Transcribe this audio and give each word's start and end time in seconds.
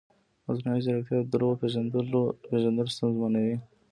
مصنوعي 0.45 0.81
ځیرکتیا 0.85 1.17
د 1.21 1.25
دروغو 1.31 1.59
پېژندل 2.49 2.87
ستونزمنوي. 2.95 3.57